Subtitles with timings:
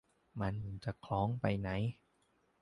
[0.41, 1.69] มันจะคล้องไปไหน